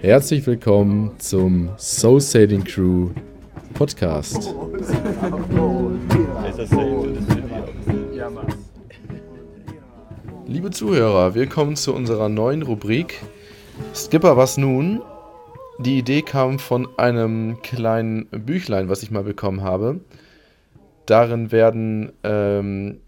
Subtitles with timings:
[0.00, 3.10] Herzlich willkommen zum Soul Sailing Crew
[3.74, 4.54] Podcast.
[10.46, 13.22] Liebe Zuhörer, willkommen zu unserer neuen Rubrik
[13.94, 15.02] Skipper, was nun?
[15.80, 20.00] Die Idee kam von einem kleinen Büchlein, was ich mal bekommen habe.
[21.06, 23.01] Darin werden ähm,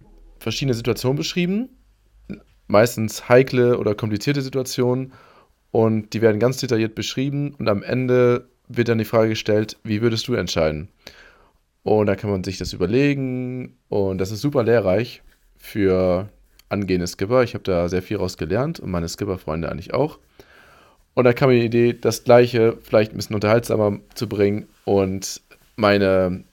[0.45, 1.71] verschiedene Situationen beschrieben,
[2.69, 5.13] meistens heikle oder komplizierte Situationen
[5.73, 10.03] und die werden ganz detailliert beschrieben und am Ende wird dann die Frage gestellt, wie
[10.03, 10.89] würdest du entscheiden?
[11.83, 15.23] Und da kann man sich das überlegen und das ist super lehrreich
[15.57, 16.29] für
[16.69, 17.43] angehende Skipper.
[17.43, 20.19] Ich habe da sehr viel raus gelernt und meine Skipper-Freunde eigentlich auch.
[21.15, 25.41] Und da kam mir die Idee, das Gleiche vielleicht ein bisschen unterhaltsamer zu bringen und
[25.77, 26.45] meine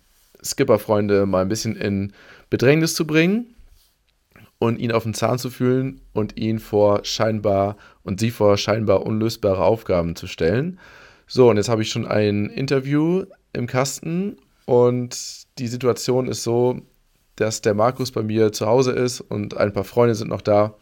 [0.43, 2.13] Skipper-Freunde mal ein bisschen in
[2.49, 3.53] Bedrängnis zu bringen
[4.61, 9.07] und ihn auf den Zahn zu fühlen und ihn vor scheinbar und sie vor scheinbar
[9.07, 10.79] unlösbare Aufgaben zu stellen.
[11.25, 15.17] So, und jetzt habe ich schon ein Interview im Kasten und
[15.57, 16.79] die Situation ist so,
[17.37, 20.75] dass der Markus bei mir zu Hause ist und ein paar Freunde sind noch da.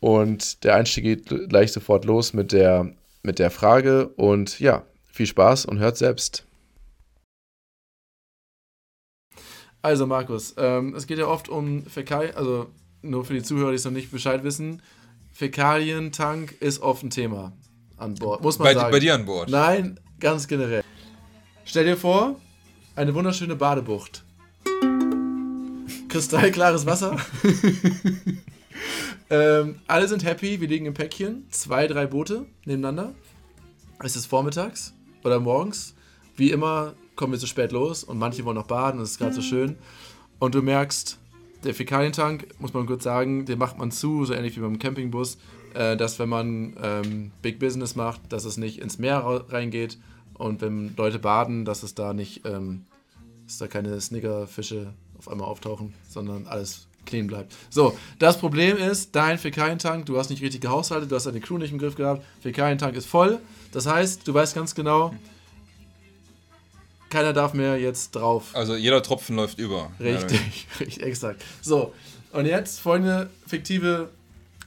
[0.00, 4.08] Und der Einstieg geht gleich sofort los mit der, mit der Frage.
[4.08, 6.44] Und ja, viel Spaß und hört selbst.
[9.80, 12.68] Also Markus, ähm, es geht ja oft um Fäkalien, also
[13.02, 14.82] nur für die Zuhörer, die es noch nicht Bescheid wissen,
[15.32, 17.52] Fäkalientank ist oft ein Thema
[17.96, 18.92] an Bord, muss man bei, sagen.
[18.92, 19.48] Bei dir an Bord?
[19.48, 20.82] Nein, ganz generell.
[21.64, 22.40] Stell dir vor,
[22.96, 24.24] eine wunderschöne Badebucht.
[26.08, 27.16] Kristallklares Wasser.
[29.30, 31.46] ähm, alle sind happy, wir liegen im Päckchen.
[31.50, 33.14] Zwei, drei Boote nebeneinander.
[34.00, 34.92] Es ist vormittags
[35.24, 35.94] oder morgens.
[36.36, 39.34] Wie immer kommen wir zu spät los und manche wollen noch baden, das ist gerade
[39.34, 39.76] so schön.
[40.38, 41.18] Und du merkst,
[41.64, 45.38] der Fäkalientank, muss man kurz sagen, den macht man zu, so ähnlich wie beim Campingbus,
[45.74, 49.98] äh, dass wenn man ähm, Big Business macht, dass es nicht ins Meer reingeht
[50.34, 52.84] und wenn Leute baden, dass es da nicht, ähm,
[53.46, 57.54] dass da keine Snickerfische auf einmal auftauchen, sondern alles clean bleibt.
[57.70, 61.58] So, das Problem ist, dein Fäkalientank, du hast nicht richtig gehaushaltet, du hast deine Crew
[61.58, 63.40] nicht im Griff gehabt, Fäkalientank ist voll.
[63.72, 65.14] Das heißt, du weißt ganz genau,
[67.12, 68.50] keiner darf mehr jetzt drauf.
[68.54, 69.90] Also jeder Tropfen läuft über.
[70.00, 70.78] Richtig, ja.
[70.80, 71.44] richtig, exakt.
[71.60, 71.92] So,
[72.32, 74.08] und jetzt folgende fiktive,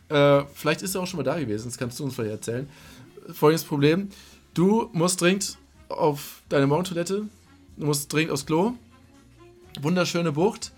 [0.10, 2.70] äh, vielleicht ist er auch schon mal da gewesen, das kannst du uns vielleicht erzählen.
[3.34, 4.10] Folgendes Problem,
[4.54, 5.58] du musst dringend
[5.90, 7.24] auf deine Morgentoilette,
[7.78, 8.74] du musst dringend aufs Klo,
[9.82, 10.72] wunderschöne Bucht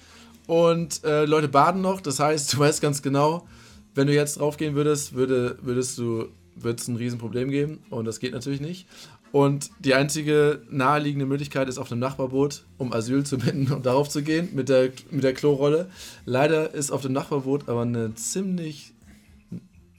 [0.47, 3.45] und äh, Leute baden noch, das heißt, du weißt ganz genau,
[3.93, 8.21] wenn du jetzt draufgehen würdest, würde, würdest du, würde es ein Riesenproblem geben und das
[8.21, 8.87] geht natürlich nicht.
[9.31, 14.09] Und die einzige naheliegende Möglichkeit ist auf einem Nachbarboot, um Asyl zu bitten und darauf
[14.09, 15.89] zu gehen mit der, mit der Klorolle.
[16.25, 18.93] Leider ist auf dem Nachbarboot aber eine ziemlich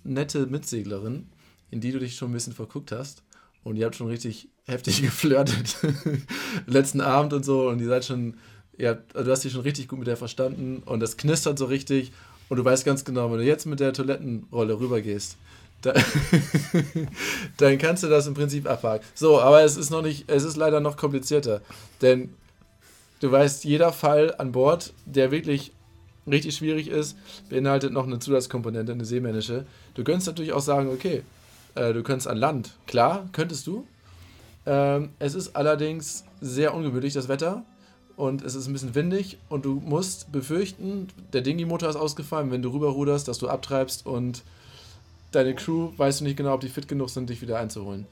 [0.02, 1.26] nette Mitseglerin,
[1.70, 3.22] in die du dich schon ein bisschen verguckt hast.
[3.64, 5.76] Und ihr habt schon richtig heftig geflirtet.
[6.66, 7.68] Letzten Abend und so.
[7.68, 8.34] Und ihr seid schon,
[8.78, 10.82] ihr habt, du hast dich schon richtig gut mit der verstanden.
[10.84, 12.12] Und das knistert so richtig.
[12.48, 15.36] Und du weißt ganz genau, wenn du jetzt mit der Toilettenrolle rübergehst,
[15.82, 15.94] da,
[17.56, 19.04] dann kannst du das im Prinzip abhaken.
[19.14, 21.60] So, aber es ist noch nicht, es ist leider noch komplizierter.
[22.02, 22.34] Denn
[23.20, 25.72] du weißt, jeder Fall an Bord, der wirklich
[26.26, 27.16] richtig schwierig ist,
[27.48, 29.66] beinhaltet noch eine Zusatzkomponente, eine seemännische.
[29.94, 31.22] Du könntest natürlich auch sagen, okay,
[31.74, 32.72] äh, du könntest an Land.
[32.86, 33.86] Klar, könntest du.
[34.66, 37.64] Ähm, es ist allerdings sehr ungewöhnlich, das Wetter.
[38.16, 42.62] Und es ist ein bisschen windig und du musst befürchten, der Dingy-Motor ist ausgefallen, wenn
[42.62, 44.42] du rüberruderst, dass du abtreibst und
[45.32, 48.06] deine Crew weißt du nicht genau, ob die fit genug sind, dich wieder einzuholen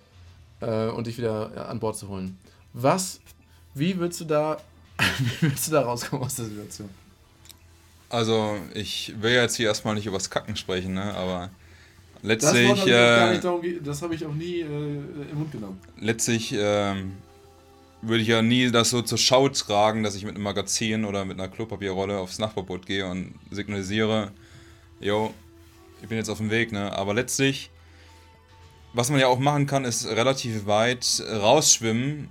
[0.61, 2.39] äh, und dich wieder ja, an Bord zu holen.
[2.73, 3.21] Was,
[3.75, 4.59] wie willst du da,
[5.19, 6.89] wie willst du da rauskommen aus der Situation?
[8.09, 11.15] Also, ich will ja jetzt hier erstmal nicht über das Kacken sprechen, ne?
[11.15, 11.51] aber
[12.23, 12.85] letztlich.
[12.85, 15.81] Das, äh, das habe ich auch nie äh, im Mund genommen.
[16.01, 17.15] Letztlich ähm,
[18.03, 21.25] würde ich ja nie das so zur Schau tragen, dass ich mit einem Magazin oder
[21.25, 24.31] mit einer Klopapierrolle aufs Nachbarboot gehe und signalisiere,
[25.01, 25.35] yo,
[26.07, 26.93] ich bin jetzt auf dem Weg, ne?
[26.93, 27.69] Aber letztlich,
[28.93, 32.29] was man ja auch machen kann, ist relativ weit rausschwimmen.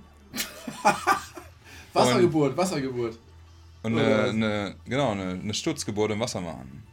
[1.92, 3.18] Wassergeburt, und, Wassergeburt.
[3.82, 6.84] Und eine, eine, genau, eine, eine Sturzgeburt im Wasser machen.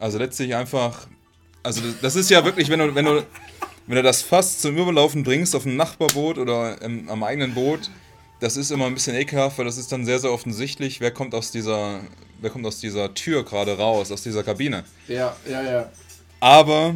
[0.00, 1.06] Also letztlich einfach,
[1.62, 3.24] also das ist ja wirklich, wenn du, wenn du,
[3.86, 7.88] wenn du das fast zum Überlaufen bringst auf einem Nachbarboot oder im, am eigenen Boot,
[8.40, 11.36] das ist immer ein bisschen ekelhaft, weil das ist dann sehr, sehr offensichtlich, wer kommt
[11.36, 12.00] aus dieser,
[12.44, 14.84] wer kommt aus dieser Tür gerade raus, aus dieser Kabine.
[15.08, 15.90] Ja, ja, ja.
[16.40, 16.94] Aber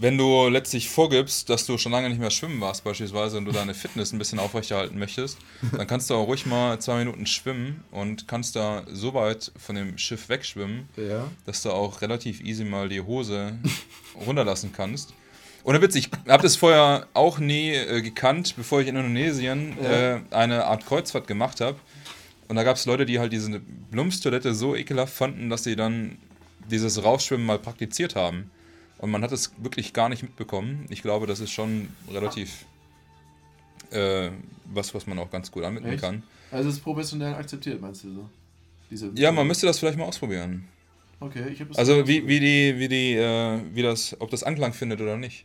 [0.00, 3.52] wenn du letztlich vorgibst, dass du schon lange nicht mehr schwimmen warst beispielsweise und du
[3.52, 5.38] deine Fitness ein bisschen aufrechterhalten möchtest,
[5.76, 9.74] dann kannst du auch ruhig mal zwei Minuten schwimmen und kannst da so weit von
[9.74, 11.24] dem Schiff wegschwimmen, Ja.
[11.46, 13.58] dass du auch relativ easy mal die Hose
[14.26, 15.14] runterlassen kannst.
[15.64, 20.16] Ohne Witz, ich habe das vorher auch nie äh, gekannt, bevor ich in Indonesien Ja.
[20.16, 21.76] äh, eine Art Kreuzfahrt gemacht habe.
[22.48, 23.60] Und da gab es Leute, die halt diese
[23.90, 26.18] Blumstoilette so ekelhaft fanden, dass sie dann
[26.70, 28.50] dieses Rausschwimmen mal praktiziert haben.
[28.98, 30.86] Und man hat es wirklich gar nicht mitbekommen.
[30.88, 32.64] Ich glaube, das ist schon relativ
[33.90, 34.30] äh,
[34.64, 36.02] was, was man auch ganz gut anwenden Echt?
[36.02, 36.22] kann.
[36.50, 38.30] Also es ist professionell akzeptiert, meinst du so?
[38.90, 40.66] Diese Ja, man müsste das vielleicht mal ausprobieren.
[41.20, 41.78] Okay, ich habe das.
[41.78, 45.44] Also wie, wie die, wie die, äh, wie das, ob das Anklang findet oder nicht.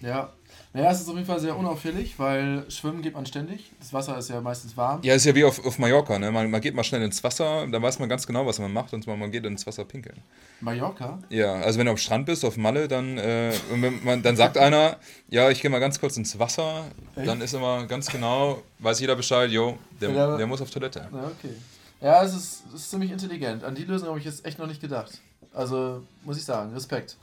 [0.00, 0.32] Ja.
[0.72, 3.72] Naja, es ist auf jeden Fall sehr unauffällig, weil Schwimmen geht man ständig.
[3.80, 5.00] Das Wasser ist ja meistens warm.
[5.02, 6.30] Ja, ist ja wie auf, auf Mallorca, ne?
[6.30, 8.92] Man, man geht mal schnell ins Wasser, dann weiß man ganz genau, was man macht,
[8.94, 10.18] und zwar man geht ins Wasser pinkeln.
[10.60, 11.18] Mallorca?
[11.28, 13.52] Ja, also wenn du am Strand bist, auf Malle, dann, äh,
[14.04, 14.96] man, dann sagt einer,
[15.28, 16.84] ja, ich gehe mal ganz kurz ins Wasser,
[17.16, 17.26] Echt?
[17.26, 20.36] dann ist immer ganz genau, weiß jeder Bescheid, jo, der, Ja.
[20.36, 21.08] der muss auf Toilette.
[21.12, 21.54] Ja, okay.
[22.00, 23.64] Ja, es ist, es ist ziemlich intelligent.
[23.64, 25.20] An die Lösung habe ich jetzt echt noch nicht gedacht.
[25.52, 27.16] Also, muss ich sagen, Respekt.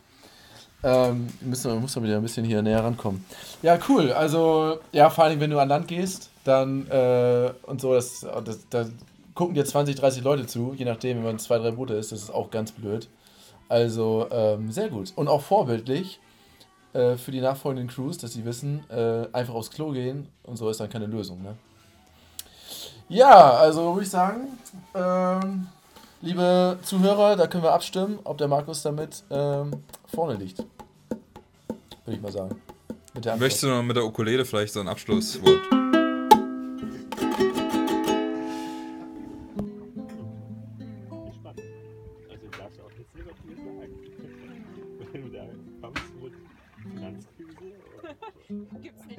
[0.84, 3.26] Ähm, müssen wir, muss man wieder ein bisschen hier näher rankommen.
[3.62, 4.12] Ja, cool.
[4.12, 8.60] Also, ja, vor allem, wenn du an Land gehst, dann äh, und so, das, das,
[8.70, 8.86] da
[9.34, 12.22] gucken dir 20, 30 Leute zu, je nachdem, wenn man zwei, drei Boote ist, das
[12.22, 13.08] ist auch ganz blöd.
[13.70, 15.14] Also, ähm, sehr gut.
[15.16, 16.20] Und auch vorbildlich
[16.94, 20.70] äh, für die nachfolgenden Crews, dass sie wissen, äh, einfach aufs Klo gehen und so
[20.70, 21.56] ist dann keine Lösung, ne?
[23.10, 24.58] Ja, also würde ich sagen,
[24.94, 25.68] ähm,
[26.22, 29.72] liebe Zuhörer, da können wir abstimmen, ob der Markus damit ähm,
[30.08, 30.60] vorne liegt.
[32.06, 32.62] Würde ich mal sagen.
[33.40, 35.60] Möchtest du noch mit der Ukulele vielleicht so ein Abschlusswort?
[48.82, 49.17] Gibt's nicht.